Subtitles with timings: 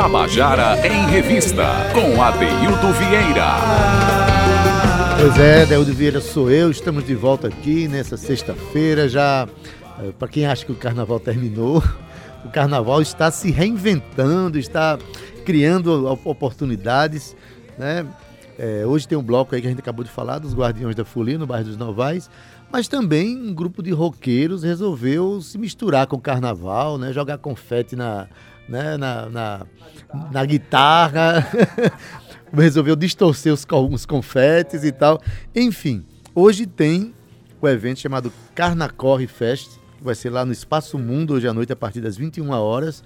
[0.00, 3.56] Tabajara em Revista, com Adeildo Vieira.
[5.20, 9.46] Pois é, Adeildo Vieira sou eu, estamos de volta aqui nessa sexta-feira, já,
[10.02, 11.84] eh, para quem acha que o carnaval terminou,
[12.46, 14.98] o carnaval está se reinventando, está
[15.44, 17.36] criando oportunidades,
[17.76, 18.06] né?
[18.58, 21.04] É, hoje tem um bloco aí que a gente acabou de falar, dos Guardiões da
[21.04, 22.30] Folia, no bairro dos Novais,
[22.72, 27.12] mas também um grupo de roqueiros resolveu se misturar com o carnaval, né?
[27.12, 28.28] Jogar confete na,
[28.70, 28.96] né?
[28.96, 29.66] na, na,
[30.32, 31.46] na guitarra,
[32.52, 35.20] resolveu distorcer os, os confetes e tal.
[35.54, 37.12] Enfim, hoje tem
[37.60, 41.72] o evento chamado Carnacorre Fest, que vai ser lá no Espaço Mundo hoje à noite,
[41.72, 43.02] a partir das 21 horas.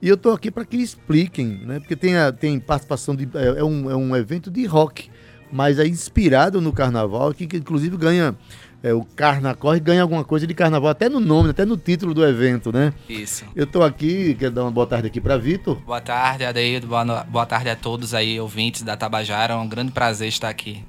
[0.00, 1.78] E eu estou aqui para que expliquem, né?
[1.78, 3.28] Porque tem, a, tem participação de.
[3.34, 5.10] É, é, um, é um evento de rock,
[5.52, 8.34] mas é inspirado no carnaval, que, que inclusive ganha
[8.82, 12.26] é, o Carnacorre ganha alguma coisa de carnaval, até no nome, até no título do
[12.26, 12.92] evento, né?
[13.08, 13.44] Isso.
[13.54, 15.76] Eu estou aqui, quero dar uma boa tarde aqui para Vitor.
[15.76, 16.88] Boa tarde, Adeildo.
[16.88, 19.54] Boa, boa tarde a todos aí, ouvintes da Tabajara.
[19.54, 20.84] É um grande prazer estar aqui.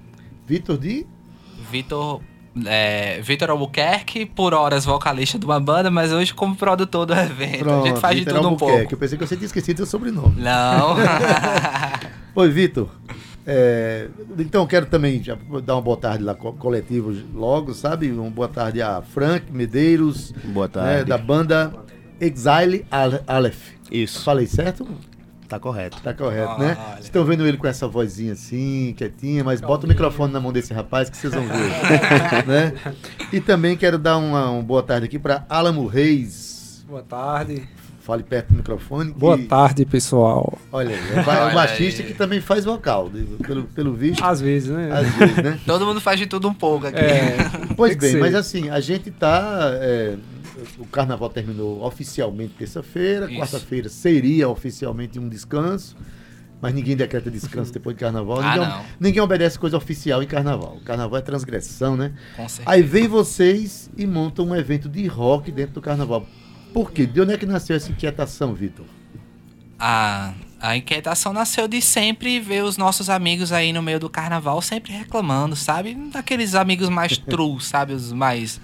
[0.47, 1.05] Vitor de?
[1.69, 2.19] Vitor
[2.65, 7.59] é, Vitor Albuquerque, por horas vocalista de uma banda, mas hoje como produtor do evento.
[7.59, 8.93] Pronto, a gente faz Victor de tudo um pouco.
[8.93, 10.41] Eu pensei que você tinha esquecido seu sobrenome.
[10.41, 10.95] Não.
[12.35, 12.89] Oi, Vitor.
[13.45, 14.07] É,
[14.39, 18.11] então, quero também já dar uma boa tarde lá, coletivo logo, sabe?
[18.11, 20.31] Uma boa tarde a Frank Medeiros.
[20.45, 20.99] Boa né, tarde.
[20.99, 21.73] Né, da banda
[22.19, 22.85] Exile
[23.27, 23.73] Aleph.
[23.91, 24.23] Isso.
[24.23, 24.87] Falei certo?
[25.47, 26.01] Tá correto.
[26.01, 26.75] Tá correto, né?
[26.93, 30.51] Vocês estão vendo ele com essa vozinha assim, quietinha, mas bota o microfone na mão
[30.51, 32.47] desse rapaz que vocês vão ver.
[32.47, 32.73] né?
[33.31, 36.83] E também quero dar uma, uma boa tarde aqui para Alamo Reis.
[36.87, 37.67] Boa tarde.
[38.03, 39.13] Fale perto do microfone.
[39.13, 40.59] Boa tarde, pessoal.
[40.73, 43.09] Olha, é, é o baixista que também faz vocal,
[43.41, 44.21] pelo, pelo visto.
[44.21, 44.89] Às vezes, né?
[44.91, 45.59] Às vezes, né?
[45.65, 46.99] Todo mundo faz de tudo um pouco aqui.
[46.99, 47.37] É,
[47.77, 49.71] pois bem, mas assim, a gente tá.
[49.75, 50.17] É,
[50.77, 55.95] o carnaval terminou oficialmente terça-feira, quarta-feira seria oficialmente um descanso.
[56.61, 58.41] Mas ninguém decreta descanso depois de carnaval.
[58.41, 58.85] Ah, ninguém, não.
[58.99, 60.75] ninguém obedece coisa oficial em carnaval.
[60.75, 62.11] O carnaval é transgressão, né?
[62.35, 62.69] Com certeza.
[62.69, 66.27] Aí vem vocês e montam um evento de rock dentro do carnaval.
[66.73, 67.05] Por quê?
[67.05, 68.85] De onde é que nasceu essa inquietação, Vitor?
[69.77, 74.59] A, a inquietação nasceu de sempre ver os nossos amigos aí no meio do carnaval
[74.61, 75.93] sempre reclamando, sabe?
[75.93, 77.93] Daqueles amigos mais true, sabe?
[77.93, 78.59] Os mais.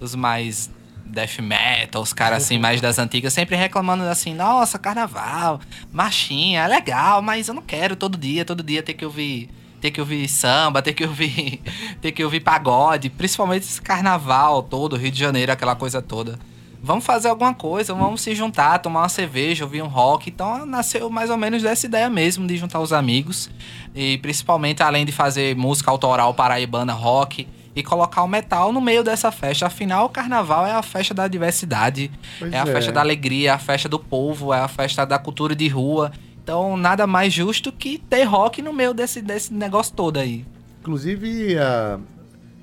[0.00, 0.70] Os mais
[1.04, 5.60] death metal, os caras assim mais das antigas, sempre reclamando assim, nossa, carnaval,
[5.92, 9.50] marchinha, é legal, mas eu não quero todo dia, todo dia ter que ouvir
[9.80, 11.60] ter que ouvir samba, ter que ouvir,
[12.00, 16.38] ter que ouvir pagode, principalmente esse carnaval todo, Rio de Janeiro, aquela coisa toda
[16.82, 20.30] vamos fazer alguma coisa, vamos se juntar, tomar uma cerveja, ouvir um rock.
[20.30, 23.50] Então nasceu mais ou menos dessa ideia mesmo de juntar os amigos.
[23.94, 29.04] E principalmente além de fazer música autoral paraibana rock e colocar o metal no meio
[29.04, 29.66] dessa festa.
[29.66, 32.10] Afinal, o carnaval é a festa da diversidade,
[32.50, 32.66] é a é.
[32.66, 36.10] festa da alegria, é a festa do povo, é a festa da cultura de rua.
[36.42, 40.44] Então, nada mais justo que ter rock no meio desse, desse negócio todo aí.
[40.80, 42.00] Inclusive, a,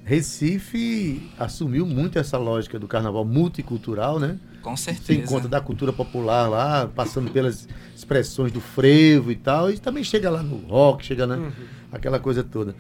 [0.08, 4.40] Recife assumiu muito essa lógica do carnaval multicultural, né?
[4.62, 5.06] Com certeza.
[5.06, 10.06] Sem conta da cultura popular lá, passando pelas expressões do frevo e tal, e também
[10.06, 11.52] chega lá no rock, chega na uhum.
[11.92, 12.74] aquela coisa toda.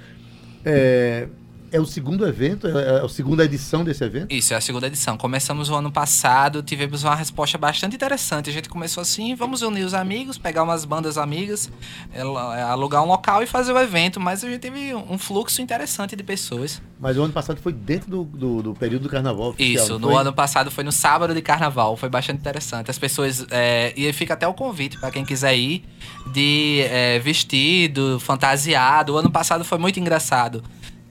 [0.63, 1.27] É,
[1.72, 2.67] é o segundo evento?
[2.67, 4.33] É, é a segunda edição desse evento?
[4.33, 5.17] Isso, é a segunda edição.
[5.17, 8.50] Começamos o ano passado, tivemos uma resposta bastante interessante.
[8.50, 11.69] A gente começou assim, vamos unir os amigos, pegar umas bandas amigas,
[12.13, 14.19] é, é, alugar um local e fazer o evento.
[14.19, 16.81] Mas a gente teve um fluxo interessante de pessoas.
[17.00, 20.16] Mas o ano passado foi dentro do, do, do período do carnaval oficial, Isso, no
[20.16, 21.95] ano passado foi no sábado de carnaval.
[21.97, 22.89] Foi bastante interessante.
[22.89, 23.45] As pessoas...
[23.51, 25.84] É, e fica até o convite para quem quiser ir,
[26.31, 29.13] de é, vestido, fantasiado.
[29.13, 30.63] O ano passado foi muito engraçado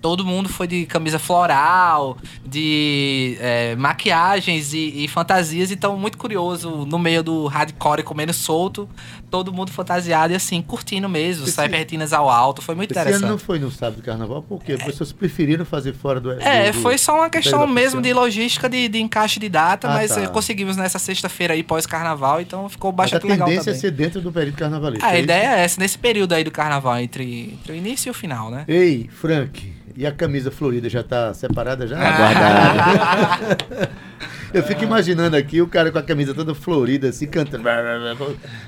[0.07, 5.73] todo mundo foi de camisa floral, de é, maquiagens e, e, fantasias.
[5.73, 8.89] Então, muito curioso, no meio do hardcore comendo solto,
[9.29, 12.63] todo mundo fantasiado e assim, curtindo mesmo, esse, cybertinas ao alto.
[12.63, 13.25] Foi muito esse interessante.
[13.25, 16.31] Ano não foi no sábado do carnaval, porque as pessoas preferiram fazer fora do.
[16.41, 19.95] É, do, foi só uma questão mesmo de logística de, de, encaixe de data, ah,
[19.95, 20.29] mas tá.
[20.29, 23.49] conseguimos nessa sexta-feira aí pós-carnaval, então ficou bastante legal.
[23.49, 23.79] A tendência também.
[23.79, 25.05] é ser dentro do período carnavalesco.
[25.05, 28.09] Ah, a é ideia é essa, nesse período aí do carnaval, entre, entre o início
[28.09, 28.65] e o final, né?
[28.69, 29.75] Ei, Frank.
[29.97, 31.99] E a camisa florida já está separada já?
[31.99, 33.59] Aguardada.
[34.53, 37.65] Eu fico imaginando aqui o cara com a camisa toda florida, assim, cantando.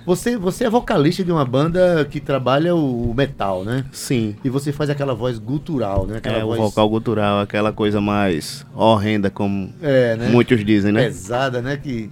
[0.05, 3.85] Você, você é vocalista de uma banda que trabalha o metal, né?
[3.93, 4.37] Sim.
[4.45, 6.19] E você faz aquela voz gutural, né?
[6.19, 6.59] Aquela é, voz...
[6.59, 10.29] o vocal gutural, aquela coisa mais horrenda, como é, né?
[10.29, 11.05] muitos dizem, né?
[11.05, 11.77] Pesada, né?
[11.77, 12.11] Que,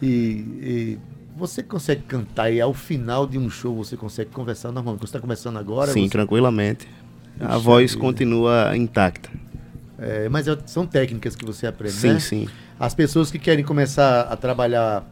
[0.00, 0.98] e, e
[1.36, 5.02] você consegue cantar e ao final de um show você consegue conversar normalmente?
[5.02, 5.92] Você está começando agora?
[5.92, 6.10] Sim, você...
[6.10, 6.88] tranquilamente
[7.40, 9.30] a voz continua intacta.
[9.98, 12.20] É, mas é, são técnicas que você aprende, sim, né?
[12.20, 12.48] Sim, sim.
[12.78, 15.08] As pessoas que querem começar a trabalhar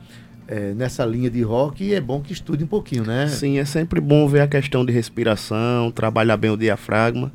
[0.49, 3.29] é, nessa linha de rock, é bom que estude um pouquinho, né?
[3.29, 7.33] Sim, é sempre bom ver a questão de respiração, trabalhar bem o diafragma,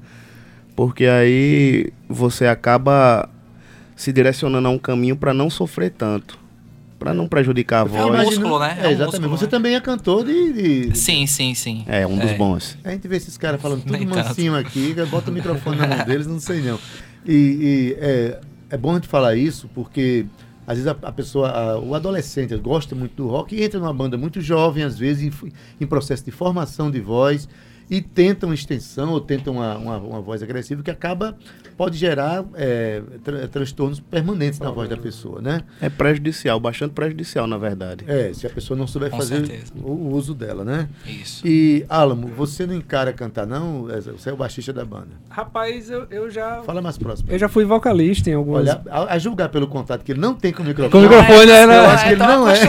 [0.76, 3.30] porque aí você acaba
[3.96, 6.38] se direcionando a um caminho para não sofrer tanto.
[7.06, 8.02] Para não prejudicar a voz.
[8.02, 8.78] É um músculo, né?
[8.80, 9.30] É, é um exatamente.
[9.30, 9.52] Músculo, você né?
[9.52, 10.54] também é cantor de,
[10.90, 11.84] de, Sim, sim, sim.
[11.86, 12.34] É, um dos é.
[12.36, 12.75] bons.
[12.84, 14.68] A gente vê esses caras falando tudo Nem mansinho tanto.
[14.68, 16.80] aqui, bota o microfone na mão deles, não sei não.
[17.24, 18.40] E, e é,
[18.72, 20.25] é bom a gente falar isso, porque
[20.66, 23.94] às vezes a, a pessoa, a, o adolescente gosta muito do rock e entra numa
[23.94, 27.48] banda muito jovem, às vezes em, em processo de formação de voz
[27.90, 31.38] e tenta uma extensão ou tenta uma, uma, uma voz agressiva que acaba
[31.78, 35.62] pode gerar é, tra transtornos permanentes na voz da pessoa, né?
[35.82, 38.06] É prejudicial, bastante prejudicial, na verdade.
[38.08, 40.88] É, se a pessoa não souber Com fazer o, o, uso dela, né?
[41.06, 41.46] Isso.
[41.46, 43.90] E, Álamo, você não encara cantar, não?
[43.90, 45.10] É, você é o baixista da banda.
[45.30, 46.62] Rapaz, eu, eu já...
[46.64, 47.30] Fala mais próximo.
[47.32, 48.62] Eu já fui vocalista em algumas...
[48.62, 50.92] Olha, a, a julgar pelo contato que ele não tem com o microfone.
[50.92, 51.78] Com o microfone, é, né?
[51.78, 52.68] Eu acho que ele não é...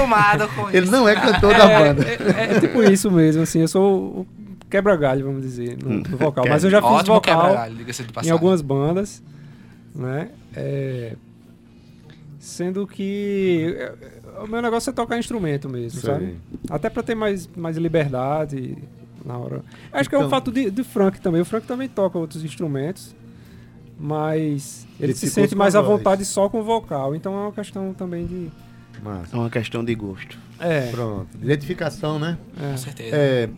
[0.49, 2.05] Com ele não é cantor da é, banda.
[2.05, 4.27] É, é, tipo isso mesmo, assim, eu sou
[4.69, 6.45] quebra-galho, vamos dizer, no, no vocal.
[6.49, 7.55] Mas eu já fiz Ótimo vocal
[8.25, 9.23] em algumas bandas,
[9.95, 10.31] né?
[10.55, 11.17] É,
[12.39, 16.11] sendo que é, o meu negócio é tocar instrumento mesmo, Sei.
[16.11, 16.37] sabe?
[16.71, 18.77] Até para ter mais, mais liberdade
[19.25, 19.65] na hora.
[19.93, 21.41] Acho então, que é o então fato de, de Frank também.
[21.41, 23.15] O Frank também toca outros instrumentos,
[23.99, 27.15] mas ele, ele se sente mais à vontade só com o vocal.
[27.15, 28.51] Então é uma questão também de.
[29.33, 30.39] É uma questão de gosto.
[30.59, 30.91] É.
[30.91, 31.29] Pronto.
[31.43, 32.39] Identificação, né?
[32.59, 32.71] É.
[32.71, 33.17] Com certeza.
[33.17, 33.49] É,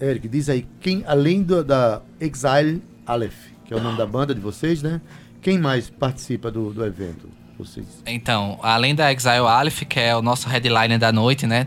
[0.00, 4.34] Eric, diz aí, quem, além do, da Exile Aleph, que é o nome da banda
[4.34, 5.00] de vocês, né?
[5.42, 7.28] Quem mais participa do, do evento?
[7.58, 7.86] Vocês?
[8.06, 11.66] Então, além da Exile Aleph, que é o nosso headliner da noite, né?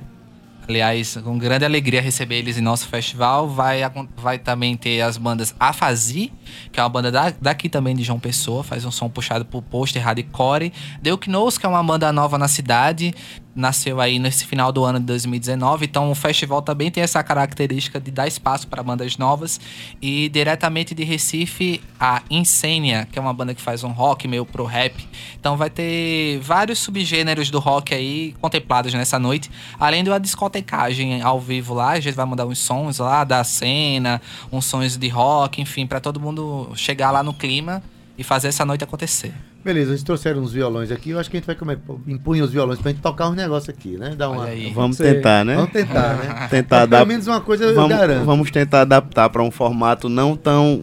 [0.67, 3.49] Aliás, com grande alegria receber eles em nosso festival.
[3.49, 3.81] Vai,
[4.15, 6.31] vai também ter as bandas Afazi,
[6.71, 9.61] que é uma banda da, daqui também de João Pessoa, faz um som puxado por
[9.61, 10.71] poster hardcore.
[11.01, 13.13] Deu Knows, que é uma banda nova na cidade,
[13.55, 17.99] nasceu aí nesse final do ano de 2019, então o festival também tem essa característica
[17.99, 19.59] de dar espaço para bandas novas
[20.01, 24.45] e diretamente de Recife a Insênia, que é uma banda que faz um rock meio
[24.45, 25.07] pro rap.
[25.39, 31.21] Então vai ter vários subgêneros do rock aí contemplados nessa noite, além de uma discotecagem
[31.21, 34.21] ao vivo lá, a gente vai mandar uns sons lá da cena,
[34.51, 37.83] uns sons de rock, enfim, para todo mundo chegar lá no clima
[38.17, 39.33] e fazer essa noite acontecer.
[39.63, 41.11] Beleza, eles trouxeram uns violões aqui.
[41.11, 43.69] Eu acho que a gente vai comer, impunha os violões pra gente tocar uns negócios
[43.69, 44.15] aqui, né?
[44.15, 45.55] Dar uma, vamos tentar, né?
[45.55, 46.47] Vamos tentar, né?
[46.49, 48.25] tentar pelo menos uma coisa vamos, eu garanto.
[48.25, 50.81] Vamos tentar adaptar para um formato não tão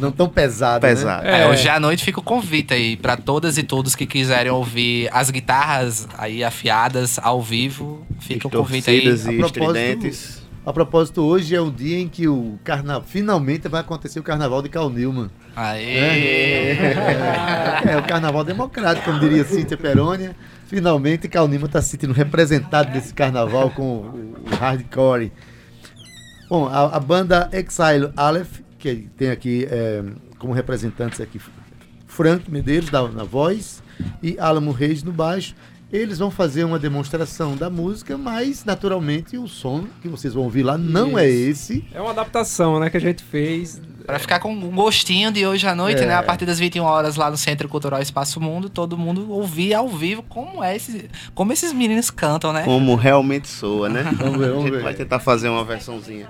[0.00, 0.92] não tão pesado, né?
[0.92, 1.24] pesado.
[1.24, 1.42] Né?
[1.42, 5.10] É, hoje à noite fica o convite aí para todas e todos que quiserem ouvir
[5.12, 8.06] as guitarras aí afiadas ao vivo.
[8.20, 9.06] Fica o convite aí.
[9.06, 10.42] E estridentes.
[10.64, 14.62] A propósito, hoje é o dia em que o carnaval finalmente vai acontecer o carnaval
[14.62, 15.28] de Cal Newman.
[15.54, 16.74] Aê!
[16.76, 20.34] É, é, o carnaval democrático, como diria Cíntia Perônia.
[20.66, 25.30] Finalmente Cal Newman está se sentindo representado nesse carnaval com o, o hardcore.
[26.48, 30.02] Bom, a, a, banda Exile Aleph, que tem aqui é,
[30.38, 31.40] como representantes aqui
[32.06, 33.82] Frank Medeiros na, na voz
[34.22, 35.54] e Alamo Reis no baixo.
[35.92, 40.62] Eles vão fazer uma demonstração da música, mas naturalmente o som que vocês vão ouvir
[40.62, 41.72] lá não é Isso.
[41.72, 41.88] é esse.
[41.92, 43.80] É uma adaptação, né, que a gente fez.
[44.06, 46.06] Para ficar com um gostinho de hoje à noite, é.
[46.06, 46.14] né?
[46.14, 49.88] A partir das 21 horas lá no Centro Cultural Espaço Mundo, todo mundo ouvir ao
[49.88, 52.62] vivo como é esse, como esses meninos cantam, né?
[52.64, 54.02] Como realmente soa, né?
[54.16, 54.70] vamos ver, vamos ver.
[54.70, 56.28] A gente vai tentar fazer uma versãozinha.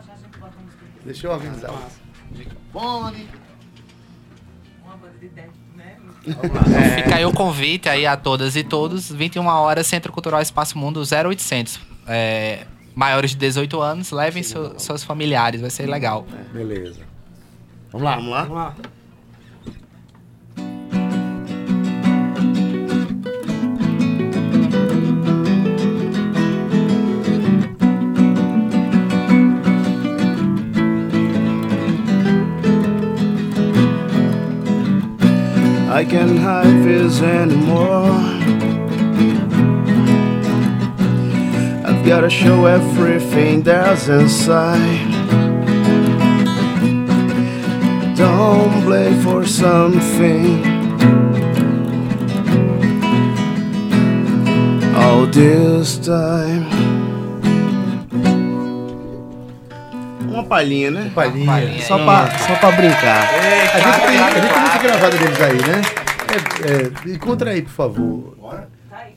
[1.05, 1.73] Deixa eu avisar.
[2.31, 3.29] Microfone.
[6.25, 7.03] É.
[7.03, 9.11] Fica aí o convite aí a todas e todos.
[9.11, 11.81] 21 horas, Centro Cultural Espaço Mundo 0800.
[12.07, 16.27] É, maiores de 18 anos, levem seu, seus familiares, vai ser legal.
[16.53, 17.12] Beleza.
[17.93, 18.17] Vamos lá.
[18.17, 18.45] Vamos lá?
[18.45, 18.75] Vamos lá.
[35.95, 38.11] I can't hide this anymore.
[41.85, 45.12] I've gotta show everything that's inside.
[48.23, 50.63] Don't play for something.
[54.95, 56.63] All this time.
[60.31, 61.01] Uma palhinha, né?
[61.01, 61.47] Uma palhinha.
[61.47, 63.35] Palhinha só, pra, só pra brincar.
[63.35, 65.83] É, a, gente tem, a gente tem música gravada deles aí, né?
[66.63, 68.37] É, é, encontra aí, por favor.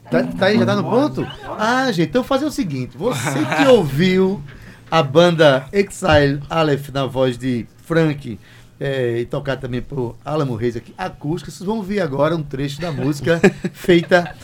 [0.09, 1.27] Tá, tá, aí, já tá no ponto?
[1.59, 4.41] Ah, gente, então fazer o seguinte: você que ouviu
[4.89, 8.39] a banda Exile Aleph na voz de Frank
[8.79, 12.81] é, e tocar também por Alamo Reis aqui, acústica, vocês vão ouvir agora um trecho
[12.81, 13.39] da música
[13.73, 14.35] feita,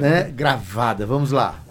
[0.00, 1.06] né, gravada.
[1.06, 1.67] Vamos lá.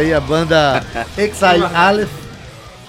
[0.00, 0.84] É a banda
[1.18, 2.10] Exile Aleph.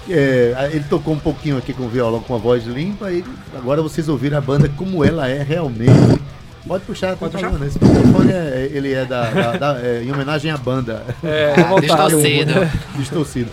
[0.09, 3.23] É, ele tocou um pouquinho aqui com o violão com a voz limpa e
[3.55, 6.21] agora vocês ouviram a banda como ela é realmente.
[6.67, 7.51] Pode puxar, pode puxar.
[7.65, 11.03] Esse microfone é, ele é, da, da, da é, em homenagem à banda.
[11.23, 12.53] É, distorcido.
[12.95, 13.51] distorcido.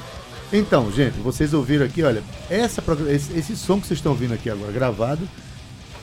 [0.52, 4.50] Então, gente, vocês ouviram aqui, olha, essa, esse, esse som que vocês estão ouvindo aqui
[4.50, 5.28] agora gravado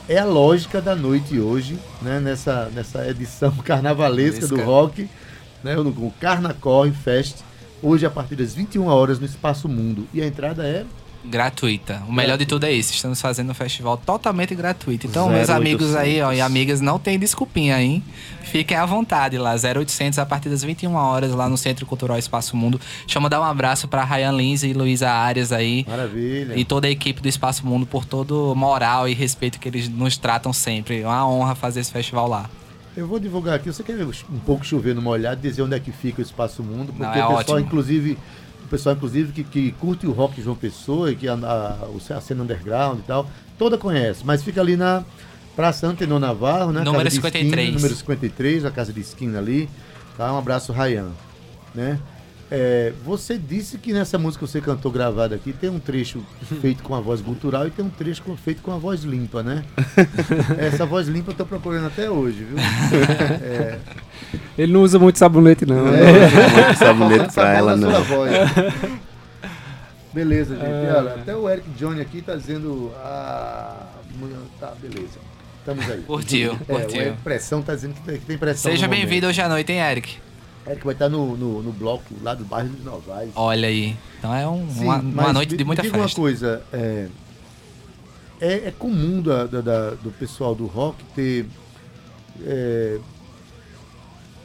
[0.08, 2.18] é a lógica da noite hoje, né?
[2.18, 5.08] Nessa, nessa edição carnavalesca do rock,
[5.62, 5.74] né?
[5.76, 7.38] No Carna Corre Fest.
[7.82, 10.06] Hoje, a partir das 21 horas, no Espaço Mundo.
[10.12, 10.84] E a entrada é
[11.24, 12.02] gratuita.
[12.08, 12.92] O melhor de tudo é isso.
[12.92, 15.06] Estamos fazendo um festival totalmente gratuito.
[15.06, 18.02] Então, meus amigos aí ó, e amigas, não tem desculpinha, hein?
[18.42, 22.56] Fiquem à vontade lá, 0800 a partir das 21 horas lá no Centro Cultural Espaço
[22.56, 22.80] Mundo.
[23.06, 25.84] Chama dar um abraço para Ryan Lins e Luísa Arias aí.
[25.86, 26.56] Maravilha.
[26.56, 30.16] E toda a equipe do Espaço Mundo por todo moral e respeito que eles nos
[30.16, 31.02] tratam sempre.
[31.02, 32.48] É uma honra fazer esse festival lá.
[32.98, 35.92] Eu vou divulgar aqui, você quer um pouco chover no molhado, dizer onde é que
[35.92, 37.60] fica o Espaço Mundo, porque Não, é o pessoal, ótimo.
[37.60, 38.18] inclusive,
[38.64, 42.20] o pessoal, inclusive, que, que curte o rock João Pessoa e que a, a, a
[42.20, 45.04] cena underground e tal, toda conhece, mas fica ali na
[45.54, 46.82] Praça Antenor Navarro, né?
[46.82, 47.44] Número 53.
[47.46, 49.68] Esquina, número 53, a casa de esquina ali.
[50.16, 50.32] Tá?
[50.32, 51.12] Um abraço, Rayan.
[51.72, 52.00] Né?
[52.50, 56.24] É, você disse que nessa música que você cantou gravada aqui tem um trecho
[56.62, 59.64] feito com a voz gutural e tem um trecho feito com a voz limpa, né?
[60.58, 62.56] Essa voz limpa eu tô procurando até hoje, viu?
[63.42, 63.78] É...
[64.56, 65.88] Ele não usa muito sabonete, não.
[65.88, 68.02] É, sabonete pra ela, não.
[68.04, 68.30] Voz.
[70.12, 70.66] Beleza, gente.
[70.66, 70.94] É...
[70.96, 72.92] Olha, até o Eric Johnny aqui tá dizendo.
[72.96, 73.86] Ah,
[74.58, 75.18] tá, beleza.
[75.60, 76.02] Estamos aí.
[76.02, 77.10] Curtiu, é, curtiu.
[77.12, 78.70] A pressão tá dizendo que tem pressão.
[78.70, 80.18] Seja bem-vindo hoje à noite, hein, Eric?
[80.68, 83.30] Eric vai estar no, no, no, bloco lá do bairro dos Novais.
[83.34, 83.96] Olha aí.
[84.18, 86.04] Então é um, Sim, uma, uma noite de muita me festa.
[86.04, 86.62] uma coisa.
[86.72, 87.08] É,
[88.40, 91.46] é, é comum da, da, da, do pessoal do rock ter.
[92.44, 92.98] É,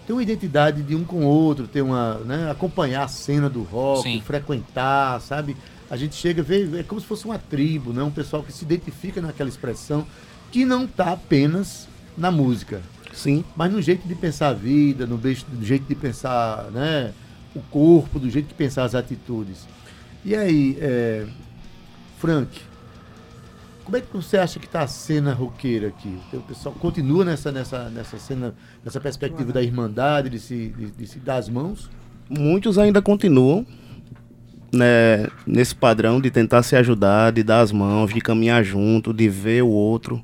[0.06, 3.64] ter uma identidade de um com o outro, ter uma, né, acompanhar a cena do
[3.64, 4.22] rock, Sim.
[4.22, 5.56] frequentar, sabe?
[5.90, 8.04] A gente chega, vê, é como se fosse uma tribo, né?
[8.04, 10.06] Um pessoal que se identifica naquela expressão
[10.52, 11.88] que não está apenas
[12.18, 12.82] na música.
[13.14, 13.44] Sim.
[13.56, 15.20] Mas no jeito de pensar a vida, no
[15.62, 17.14] jeito de pensar né,
[17.56, 19.68] o corpo, do jeito de pensar as atitudes.
[20.26, 21.26] E aí, é,
[22.18, 22.50] Frank,
[23.84, 26.18] como é que você acha que está a cena roqueira aqui?
[26.34, 31.08] O pessoal continua nessa, nessa, nessa cena, nessa perspectiva da irmandade, de se, de, de
[31.08, 31.90] se dar as mãos?
[32.30, 33.66] Muitos ainda continuam
[34.74, 39.28] né, nesse padrão de tentar se ajudar, de dar as mãos, de caminhar junto, de
[39.28, 40.24] ver o outro.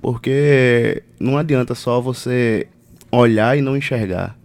[0.00, 2.68] Porque não adianta só você
[3.10, 4.36] olhar e não enxergar.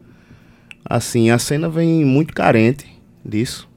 [0.86, 2.88] Assim, a cena vem muito carente
[3.24, 3.69] disso.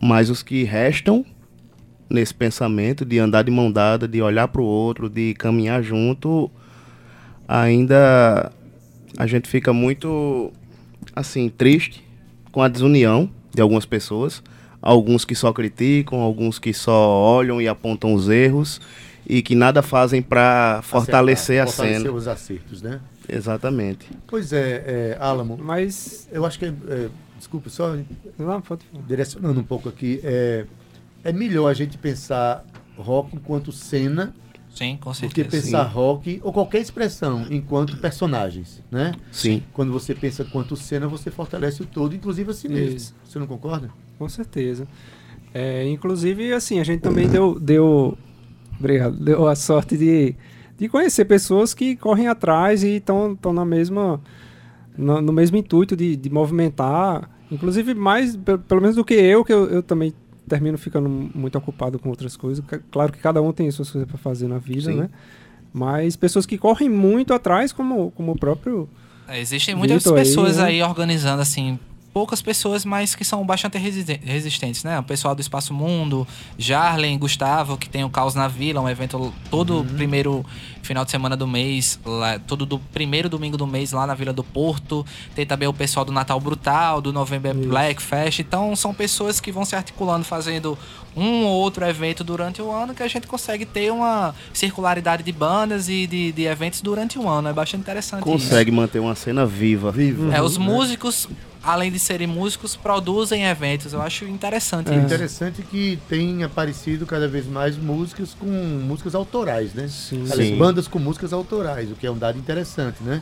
[0.00, 1.24] Mas os que restam
[2.08, 6.50] nesse pensamento de andar de mão dada, de olhar para o outro, de caminhar junto,
[7.48, 8.52] ainda
[9.16, 10.52] a gente fica muito
[11.14, 12.04] assim triste
[12.52, 14.42] com a desunião de algumas pessoas,
[14.80, 18.80] alguns que só criticam, alguns que só olham e apontam os erros
[19.28, 22.12] e que nada fazem para fortalecer a fortalecer cena.
[22.12, 23.00] os acertos, né?
[23.28, 24.08] Exatamente.
[24.26, 25.58] Pois é, é Alamo.
[25.60, 27.96] Mas eu acho que é, é, desculpe só
[28.38, 30.64] Não, pode direcionando um pouco aqui, é,
[31.24, 32.64] é melhor a gente pensar
[32.96, 34.32] rock enquanto cena
[34.76, 35.48] Sim, com certeza.
[35.48, 35.94] Do que pensar Sim.
[35.94, 39.14] rock ou qualquer expressão enquanto personagens, né?
[39.32, 39.62] Sim.
[39.72, 42.96] Quando você pensa quanto cena, você fortalece o todo, inclusive a si mesmo.
[42.96, 43.14] Isso.
[43.24, 43.90] Você não concorda?
[44.18, 44.86] Com certeza.
[45.54, 48.18] É, inclusive, assim, a gente também deu, deu
[48.78, 49.16] Obrigado.
[49.16, 50.34] Deu a sorte de,
[50.78, 54.20] de conhecer pessoas que correm atrás e estão na mesma
[54.96, 58.36] no, no, mesmo intuito de, de movimentar, inclusive mais
[58.68, 60.12] pelo menos do que eu, que eu, eu também
[60.48, 62.64] termino ficando muito ocupado com outras coisas.
[62.90, 64.96] Claro que cada um tem suas coisas para fazer na vida, Sim.
[64.96, 65.10] né?
[65.72, 68.88] Mas pessoas que correm muito atrás, como, como o próprio.
[69.28, 70.82] É, existem muitas pessoas aí, né?
[70.82, 71.78] aí organizando assim
[72.16, 74.98] poucas pessoas, mas que são bastante resistentes, né?
[74.98, 79.34] O pessoal do Espaço Mundo, Jarlen, Gustavo, que tem o Caos na Vila, um evento
[79.50, 79.84] todo uhum.
[79.84, 80.42] primeiro
[80.80, 84.32] final de semana do mês, lá, todo do primeiro domingo do mês lá na Vila
[84.32, 85.04] do Porto.
[85.34, 87.68] Tem também o pessoal do Natal Brutal, do November Isso.
[87.68, 88.38] Black Fest.
[88.38, 90.78] Então são pessoas que vão se articulando, fazendo
[91.14, 95.32] um ou outro evento durante o ano que a gente consegue ter uma circularidade de
[95.32, 97.48] bandas e de, de eventos durante o ano.
[97.48, 98.22] É bastante interessante.
[98.22, 98.80] Consegue isso.
[98.80, 99.90] manter uma cena viva.
[99.90, 100.34] viva.
[100.34, 101.28] É, os músicos
[101.66, 103.92] além de serem músicos, produzem eventos.
[103.92, 104.94] Eu acho interessante é.
[104.94, 109.88] Interessante que tem aparecido cada vez mais músicas com músicas autorais, né?
[109.88, 110.24] Sim.
[110.26, 110.56] Sim.
[110.56, 113.20] bandas com músicas autorais, o que é um dado interessante, né?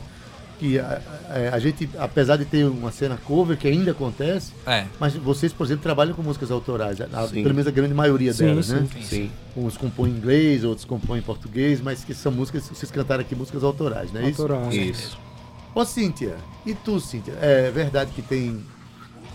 [0.59, 4.85] Que a, a, a, gente, apesar de ter uma cena cover, que ainda acontece, é.
[4.99, 8.45] mas vocês, por exemplo, trabalham com músicas autorais, a, pelo menos a grande maioria sim,
[8.45, 8.87] delas, né?
[8.89, 9.05] sim, né?
[9.05, 9.31] Sim.
[9.57, 13.35] Uns compõem em inglês, outros compõem em português, mas que são músicas, vocês cantaram aqui
[13.35, 14.23] músicas autorais, né?
[14.27, 14.73] Autorais.
[14.73, 15.25] Isso.
[15.75, 17.33] Ô, Cíntia, e tu, Cíntia?
[17.41, 18.63] É verdade que tem,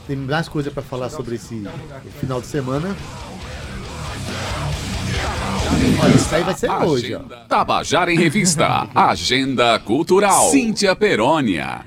[0.06, 1.62] tem mais coisa para falar sobre esse
[2.18, 2.96] final de semana?
[6.02, 7.20] Olha, isso aí vai ser hoje, ó.
[7.46, 8.88] Tabajara em Revista.
[8.94, 10.50] Agenda Cultural.
[10.50, 11.84] Cíntia Perônia.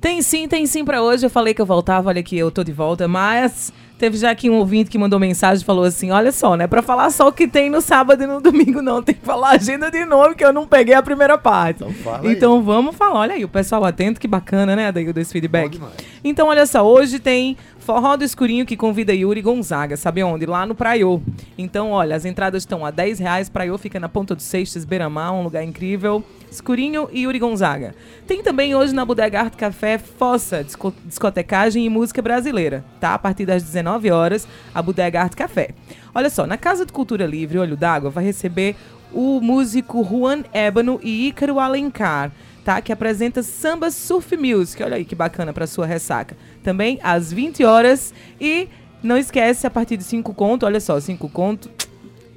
[0.00, 1.24] Tem sim, tem sim pra hoje.
[1.24, 4.50] Eu falei que eu voltava, olha aqui, eu tô de volta, mas teve já aqui
[4.50, 7.28] um ouvinte que mandou mensagem e falou assim: olha só, não é pra falar só
[7.28, 9.00] o que tem no sábado e no domingo, não.
[9.00, 11.84] Tem que falar a agenda de novo, que eu não peguei a primeira parte.
[11.84, 12.32] Então.
[12.32, 13.20] Então vamos falar.
[13.20, 15.80] Olha aí, o pessoal atento, que bacana, né, Adair, desse feedback.
[16.24, 20.46] Então, olha só, hoje tem Forró do Escurinho que convida Yuri Gonzaga, sabe onde?
[20.46, 21.20] Lá no Praiô.
[21.58, 23.48] Então, olha, as entradas estão a 10 reais.
[23.48, 26.22] Praiô fica na Ponta dos Seixas, Beira-Mar, um lugar incrível.
[26.48, 27.92] Escurinho e Yuri Gonzaga.
[28.24, 33.14] Tem também hoje na Bodega Arte Café Fossa, disco- discotecagem e música brasileira, tá?
[33.14, 35.70] A partir das 19 horas, a Bodega Arte Café.
[36.14, 38.76] Olha só, na Casa de Cultura Livre, Olho d'Água, vai receber
[39.12, 42.30] o músico Juan Ébano e Ícaro Alencar
[42.64, 42.80] tá?
[42.80, 44.82] Que apresenta Samba Surf Music.
[44.82, 46.36] Olha aí que bacana para sua ressaca.
[46.62, 48.68] Também às 20 horas e
[49.02, 51.70] não esquece a partir de 5 conto, olha só, 5 conto.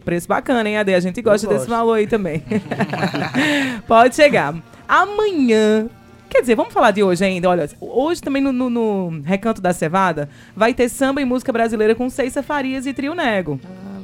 [0.03, 0.93] Preço bacana, hein, Ade?
[0.93, 2.43] A gente gosta desse valor aí também.
[3.87, 4.55] Pode chegar.
[4.87, 5.87] Amanhã.
[6.29, 7.49] Quer dizer, vamos falar de hoje ainda.
[7.49, 11.95] Olha, hoje também no, no- no Recanto da Cevada vai ter samba e música brasileira
[11.95, 13.59] com Ceissa Farias e Trio Nego.
[13.63, 13.94] Ah,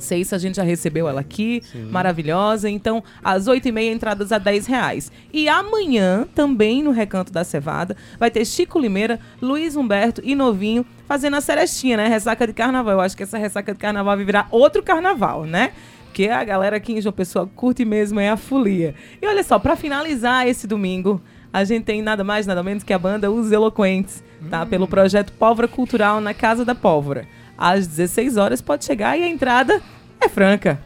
[0.00, 2.68] Ceissa, a gente já recebeu ela aqui, maravilhosa.
[2.68, 5.12] Então, às 8h30, entradas a 10 reais.
[5.32, 10.84] E amanhã, também no Recanto da Cevada, vai ter Chico Limeira, Luiz Humberto e Novinho
[11.06, 12.08] fazendo a cerestinha, né?
[12.08, 12.94] Ressaca de carnaval.
[12.94, 15.72] Eu acho que essa ressaca de carnaval vai virar outro carnaval, né?
[16.06, 18.94] Porque a galera aqui em João Pessoa curte mesmo é a folia.
[19.22, 21.20] E olha só, pra finalizar esse domingo,
[21.52, 24.66] a gente tem nada mais, nada menos que a banda Os Eloquentes, tá?
[24.66, 27.26] Pelo projeto Pólvora Cultural na Casa da Pólvora.
[27.60, 29.80] Às 16 horas pode chegar e a entrada
[30.20, 30.80] é franca.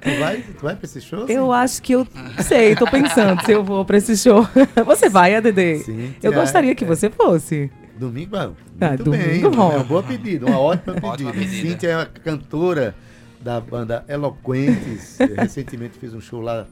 [0.00, 1.26] Tu vai, tu vai pra esse show?
[1.26, 2.06] Eu acho que eu
[2.46, 4.46] sei, tô pensando se eu vou pra esse show.
[4.86, 5.78] Você vai, ADD?
[5.84, 6.86] Sim, eu é, gostaria que é.
[6.86, 7.68] você fosse.
[7.98, 8.98] Domingo, ah, muito Ah, bem.
[8.98, 9.74] domingo É rola.
[9.76, 11.06] uma boa pedida, uma ótima pedida.
[11.08, 11.68] Ótima pedida.
[11.68, 12.94] Cíntia é a cantora
[13.40, 15.18] da banda Eloquentes.
[15.36, 16.64] Recentemente fez um show lá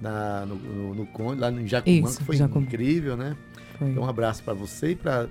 [0.00, 2.64] na- no, no, no Conde, lá em Jacumã, Isso, que foi Jacumã.
[2.64, 3.36] incrível, né?
[3.78, 3.90] Foi.
[3.90, 5.26] Então um abraço pra você e pra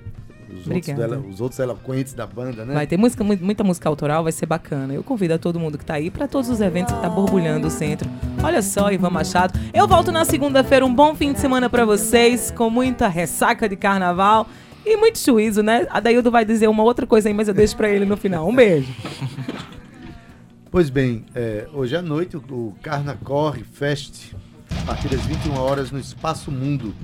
[0.59, 2.73] os outros, dela- os outros eloquentes da banda, né?
[2.73, 4.93] Vai ter música, mu- muita música autoral, vai ser bacana.
[4.93, 7.67] Eu convido a todo mundo que tá aí pra todos os eventos que tá borbulhando
[7.67, 8.09] o centro.
[8.43, 9.59] Olha só, Ivan Machado.
[9.73, 10.85] Eu volto na segunda-feira.
[10.85, 14.47] Um bom fim de semana pra vocês, com muita ressaca de carnaval
[14.85, 15.87] e muito juízo, né?
[15.89, 18.47] A Daildo vai dizer uma outra coisa aí, mas eu deixo pra ele no final.
[18.47, 18.91] Um beijo.
[20.69, 24.31] Pois bem, é, hoje à noite o, o Carna Corre Fest,
[24.81, 26.95] a partir das 21 horas no Espaço Mundo.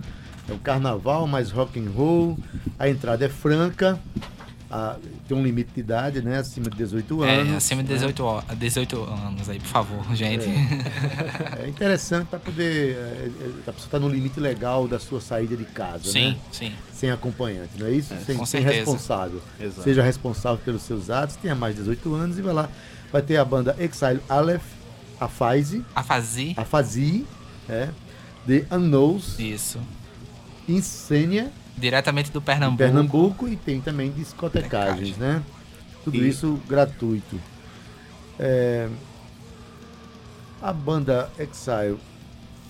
[0.49, 2.37] É o carnaval mais rock and roll,
[2.79, 3.99] a entrada é franca,
[4.71, 4.95] a-
[5.27, 6.37] tem um limite de idade, né?
[6.39, 7.53] Acima de 18 anos.
[7.53, 10.45] É, acima de 18, ho- 18 anos aí, por favor, gente.
[11.59, 12.95] É interessante para poder.
[12.95, 16.37] é, é, a pessoa estar no limite legal da sua saída de casa, Sim, né?
[16.51, 16.71] sim.
[16.93, 18.13] Sem acompanhante, não é isso?
[18.25, 18.85] sem, com sem certeza.
[18.91, 19.41] responsável.
[19.59, 19.83] Exato.
[19.83, 22.69] Seja responsável pelos seus atos, tenha mais de 18 anos e vai lá.
[23.11, 24.63] Vai ter a banda Exile Aleph,
[25.19, 27.25] a Faizi, A fazer a Fazi,
[27.69, 27.89] é,
[28.45, 29.79] The Unknowns, isso.
[30.67, 32.77] Insênia, Diretamente do Pernambuco.
[32.79, 35.43] Pernambuco e tem também discotecagens, né?
[36.03, 37.39] Tudo E- isso gratuito.
[38.39, 38.89] É,
[40.61, 41.97] a banda Exile,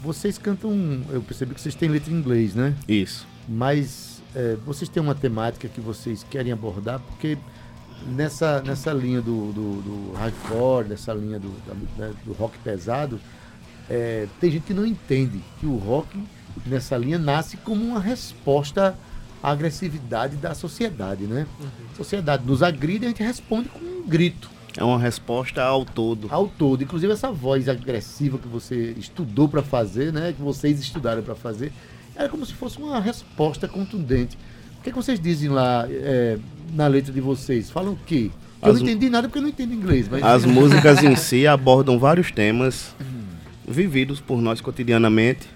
[0.04, 2.76] vocês cantam, eu percebi que vocês têm letra em inglês, né?
[2.88, 3.26] Isso.
[3.48, 7.38] Mas é, vocês têm uma temática que vocês querem abordar, porque
[8.06, 13.20] nessa, nessa linha do, do, do hardcore, nessa linha do, da- né, do rock pesado,
[13.90, 16.08] é, tem gente que não entende que o rock
[16.66, 18.98] nessa linha nasce como uma resposta
[19.42, 21.46] à agressividade da sociedade, né?
[21.94, 25.86] A sociedade nos agride e a gente responde com um grito É uma resposta ao
[25.86, 26.28] todo.
[26.32, 26.84] ao todo.
[26.84, 30.34] Inclusive essa voz agressiva que você estudou para fazer, né?
[30.36, 31.72] Que vocês estudaram para fazer,
[32.16, 34.38] era como se fosse uma resposta contundente.
[34.80, 36.38] O que, é que vocês dizem lá é,
[36.74, 37.70] na letra de vocês?
[37.70, 38.32] Falam o quê?
[38.62, 41.46] Eu As- não entendi nada porque eu não entendo inglês, mas As músicas em si
[41.46, 42.96] abordam vários temas
[43.68, 45.48] vividos por nós cotidianamente.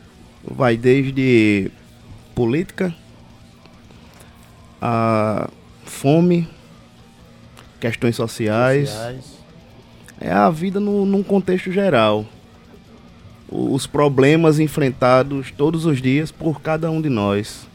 [0.43, 1.71] Vai desde
[2.33, 2.93] política,
[4.81, 5.49] a
[5.85, 6.47] fome,
[7.79, 8.89] questões sociais.
[8.89, 9.25] sociais.
[10.19, 12.25] É a vida no, num contexto geral.
[13.47, 17.67] Os problemas enfrentados todos os dias por cada um de nós.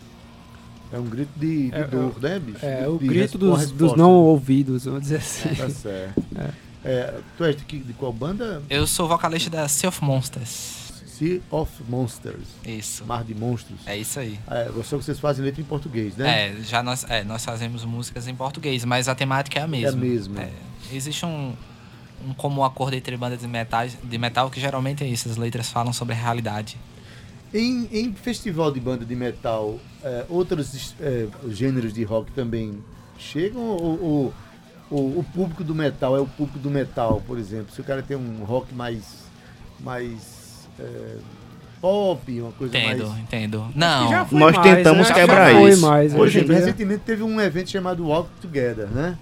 [0.92, 2.64] É um grito de, de É, dor, né, bicho?
[2.64, 5.54] É, o De grito dos, dos não ouvidos, vamos dizer assim.
[5.54, 6.22] Tá certo.
[6.36, 6.65] É,
[7.36, 8.62] tu és de, de qual banda?
[8.68, 10.86] Eu sou vocalista da Sea of Monsters.
[11.06, 12.46] Sea of Monsters.
[12.64, 13.04] Isso.
[13.06, 13.80] Mar de Monstros.
[13.86, 14.38] É isso aí.
[14.50, 16.48] É, que vocês fazem letra em português, né?
[16.48, 19.90] É, já nós, é, nós fazemos músicas em português, mas a temática é a mesma.
[19.90, 20.42] a mesma.
[20.42, 20.52] É,
[20.92, 21.54] existe um,
[22.26, 25.70] um comum acordo entre bandas de, metais, de metal que geralmente é isso, as letras
[25.70, 26.76] falam sobre a realidade.
[27.54, 32.82] Em, em festival de banda de metal, é, outros é, gêneros de rock também
[33.18, 34.34] chegam ou, ou,
[34.90, 37.74] ou, o público do metal é o público do metal, por exemplo?
[37.74, 39.24] Se o cara tem um rock mais,
[39.80, 41.16] mais é,
[41.80, 43.20] pop, uma coisa entendo, mais...
[43.20, 45.14] Entendo, Não, nós mais, temos né?
[45.14, 45.82] quebrar Já foi isso.
[45.82, 46.54] mais, hoje dia.
[46.54, 49.18] recentemente teve um evento chamado Walk Together, né?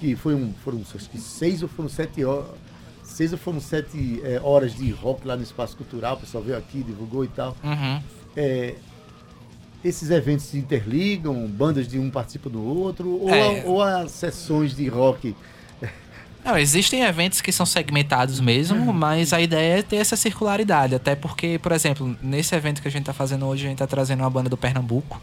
[0.00, 2.46] Que foi um, foram acho que seis ou foram sete horas,
[3.02, 6.58] seis ou foram sete é, horas de rock lá no Espaço Cultural, o pessoal veio
[6.58, 7.56] aqui, divulgou e tal.
[7.62, 8.02] Uhum.
[8.36, 8.74] É,
[9.84, 13.62] esses eventos se interligam, bandas de um participam do outro, ou, É.
[13.66, 15.36] ou as sessões de rock.
[16.44, 20.94] Não, existem eventos que são segmentados mesmo, mas a ideia é ter essa circularidade.
[20.94, 23.86] Até porque, por exemplo, nesse evento que a gente tá fazendo hoje, a gente tá
[23.86, 25.18] trazendo uma banda do Pernambuco,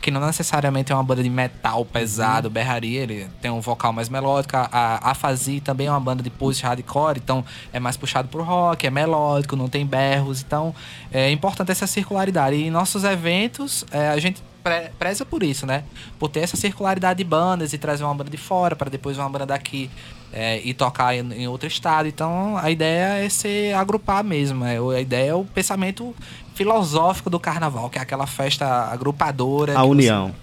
[0.00, 4.08] que não necessariamente é uma banda de metal pesado, berraria, ele tem um vocal mais
[4.08, 4.56] melódico.
[4.56, 8.42] A, a Fazi também é uma banda de post hardcore, então é mais puxado pro
[8.42, 10.42] rock, é melódico, não tem berros.
[10.42, 10.74] Então
[11.10, 12.56] é importante essa circularidade.
[12.56, 15.84] E em nossos eventos, é, a gente pre- preza por isso, né?
[16.18, 19.28] Por ter essa circularidade de bandas e trazer uma banda de fora para depois uma
[19.28, 19.90] banda daqui
[20.32, 22.06] é, e tocar em, em outro estado.
[22.06, 24.64] Então a ideia é se agrupar mesmo.
[24.64, 26.14] É, a ideia é o pensamento
[26.56, 29.72] filosófico do carnaval, que é aquela festa agrupadora.
[29.72, 30.34] A que você- união.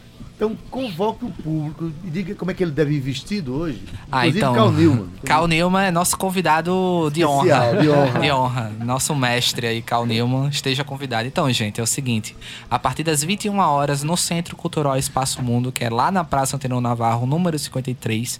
[0.43, 3.81] Então convoque o público e diga como é que ele deve ir vestido hoje.
[4.11, 4.53] Ah, Inclusive então.
[4.53, 5.07] Cal Newman.
[5.23, 7.45] Cal Newman é nosso convidado de honra.
[7.45, 8.19] Especial, de honra.
[8.19, 8.71] De honra.
[8.81, 11.25] Nosso mestre aí, Cal Newman, esteja convidado.
[11.25, 12.35] Então, gente, é o seguinte:
[12.69, 16.57] a partir das 21 horas, no Centro Cultural Espaço Mundo, que é lá na Praça
[16.57, 18.37] Antenor Navarro, número 53,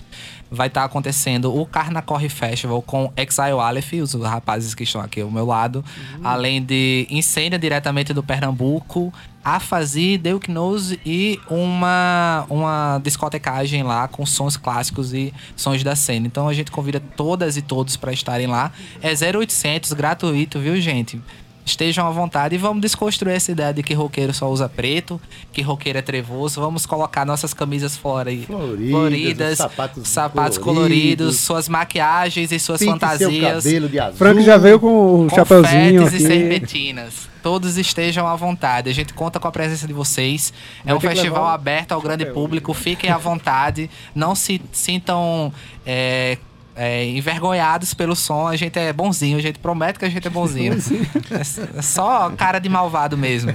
[0.52, 5.22] vai estar acontecendo o Carna Corre Festival com Exile Aleph, os rapazes que estão aqui
[5.22, 5.86] ao meu lado,
[6.22, 9.14] além de Incêndia diretamente do Pernambuco.
[9.44, 15.96] A Fazi, Deuk Knows e uma, uma discotecagem lá com sons clássicos e sons da
[15.96, 16.28] cena.
[16.28, 18.72] Então a gente convida todas e todos para estarem lá.
[19.02, 21.22] É 0800, gratuito, viu, gente?
[21.66, 25.20] Estejam à vontade e vamos desconstruir essa ideia de que roqueiro só usa preto,
[25.52, 26.60] que roqueiro é trevoso.
[26.60, 28.46] Vamos colocar nossas camisas fora aí.
[28.46, 33.64] Floridas, sapatos sapatos coloridos, coloridos, suas maquiagens e suas seu fantasias.
[33.64, 34.18] cabelo de azul.
[34.18, 36.36] Frank já veio com o chapeuzinho Confetes e aqui.
[36.36, 37.14] serpentinas.
[37.42, 38.90] Todos estejam à vontade.
[38.90, 40.54] A gente conta com a presença de vocês.
[40.82, 42.74] É Vai um ter que festival aberto ao grande público.
[42.74, 43.90] Fiquem à vontade.
[44.16, 45.52] Não se sintam
[45.86, 46.38] é,
[46.76, 48.48] é, envergonhados pelo som.
[48.48, 49.38] A gente é bonzinho.
[49.38, 50.74] A gente promete que a gente é bonzinho.
[51.32, 53.54] É, é só cara de malvado mesmo.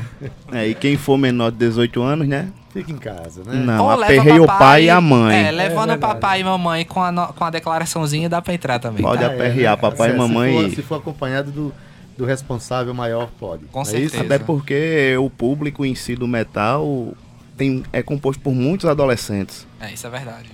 [0.53, 2.49] É, e quem for menor de 18 anos, né?
[2.73, 3.55] Fica em casa, né?
[3.55, 5.47] Não, Ou leva aperrei o pai e a mãe.
[5.47, 8.53] É, levando É o papai e mamãe com a, no- com a declaraçãozinha dá pra
[8.55, 9.03] entrar também.
[9.03, 9.81] Pode Ah, aperrear né?
[9.81, 10.53] papai e mamãe.
[10.53, 11.75] Se for, se for acompanhado do,
[12.17, 13.65] do responsável maior, pode.
[13.67, 14.17] Com Não é certeza.
[14.17, 14.25] isso?
[14.25, 17.15] Até porque o público em si do metal
[17.57, 19.67] tem, é composto por muitos adolescentes.
[19.81, 20.51] É, isso é verdade.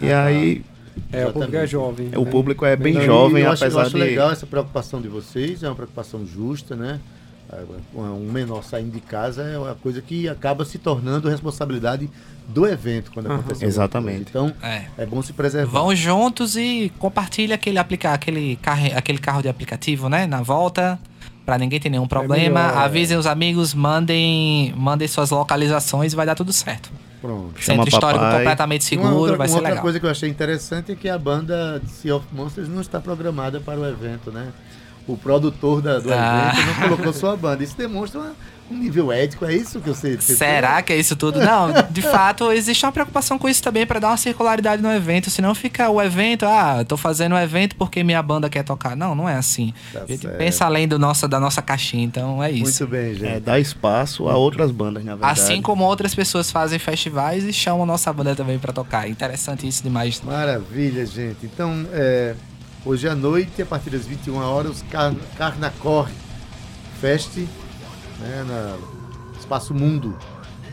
[0.00, 0.62] E aí
[1.12, 2.10] É, o público é jovem.
[2.16, 2.30] o né?
[2.30, 3.96] público é bem Não, jovem, eu acho, eu apesar acho de.
[3.98, 7.00] legal essa preocupação de vocês, é uma preocupação justa, né?
[7.50, 7.62] É,
[7.98, 12.10] Um menor saindo de casa é uma coisa que acaba se tornando responsabilidade
[12.46, 13.36] do evento quando Aham.
[13.40, 13.64] acontece.
[13.64, 14.26] Exatamente.
[14.28, 14.84] Então, É.
[14.98, 15.70] é bom se preservar.
[15.72, 20.98] Vão juntos e compartilha aquele aplicar aquele carro, aquele carro de aplicativo, né, na volta,
[21.48, 22.60] Pra ninguém ter nenhum problema.
[22.62, 22.84] melhor, é.
[22.84, 26.90] Avisem os amigos, mandem, mandem suas localizações e vai dar tudo certo.
[27.22, 27.54] Pronto.
[27.58, 28.38] Chama Centro histórico papai.
[28.40, 29.82] completamente seguro, outra, vai ser outra legal.
[29.82, 33.00] coisa que eu achei interessante é que a banda de Sea of Monsters não está
[33.00, 34.48] programada para o evento, né?
[35.08, 36.52] O produtor da- do Ah.
[36.54, 37.64] evento não colocou sua banda.
[37.64, 38.32] Isso demonstra uma-
[38.70, 40.14] um nível ético, é isso que você...
[40.16, 41.40] você Será que é isso tudo?
[41.40, 45.30] Não, de fato, existe uma preocupação com isso também pra dar uma circularidade no evento.
[45.30, 48.94] Senão fica o evento, ah, tô fazendo um evento porque minha banda quer tocar.
[48.94, 49.72] Não, não é assim.
[49.90, 50.36] Tá a gente certo.
[50.36, 52.84] pensa além do nosso, da nossa caixinha, então é isso.
[52.84, 53.24] Muito bem, gente.
[53.26, 55.40] É, dá espaço a outras bandas, na verdade.
[55.40, 59.08] Assim como outras pessoas fazem festivais e chamam nossa banda também pra tocar.
[59.08, 60.20] Interessante isso demais.
[60.22, 61.38] Maravilha, gente.
[61.46, 62.34] Então, é,
[62.84, 66.12] hoje à noite, a partir das 21 horas, os Car Carnacorre
[67.00, 67.36] Fest,
[68.18, 68.76] né, na
[69.38, 70.16] Espaço Mundo,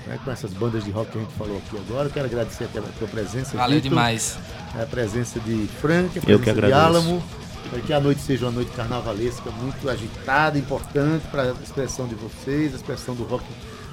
[0.07, 2.07] né, com essas bandas de rock que a gente falou aqui agora.
[2.07, 4.37] Eu quero agradecer a tua presença, Valeu Vitor, demais.
[4.73, 6.79] a presença de Frank, a Eu que presença de agradeço.
[6.79, 7.23] Álamo.
[7.69, 12.13] Para que a noite seja uma noite carnavalesca, muito agitada, importante para a expressão de
[12.13, 13.43] vocês, a expressão do rock,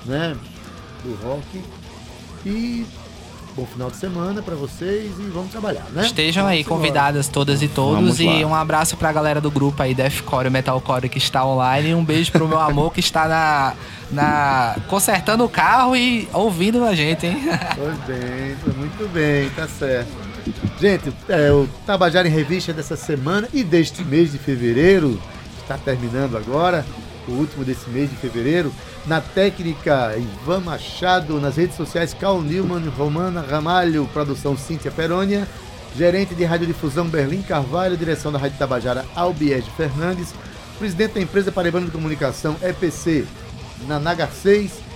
[0.04, 0.36] né?
[1.02, 1.62] Do rock.
[2.44, 2.86] E
[3.54, 6.04] bom final de semana para vocês e vamos trabalhar, né?
[6.06, 6.80] Estejam aí Vamos embora.
[6.80, 7.96] convidadas todas e todos.
[7.96, 8.46] Vamos E lá.
[8.48, 11.90] um abraço pra galera do grupo aí, Deathcore e Metalcore, que está online.
[11.90, 13.74] E um beijo pro meu amor que está na,
[14.10, 17.42] na consertando o carro e ouvindo a gente, hein?
[17.76, 20.10] Pois bem, foi muito bem, tá certo.
[20.80, 25.20] Gente, é, o Tabajara em Revista dessa semana e deste mês de fevereiro,
[25.60, 26.84] está terminando agora,
[27.28, 28.72] o último desse mês de fevereiro,
[29.06, 35.46] na técnica Ivan Machado, nas redes sociais Carl Newman, Romana Ramalho, produção Cíntia Perônia,
[35.96, 40.32] gerente de radiodifusão Berlim Carvalho, direção da Rádio Tabajara Albiege Fernandes,
[40.78, 43.26] presidente da empresa Paraibana de Comunicação EPC,
[43.86, 44.91] na Naga 6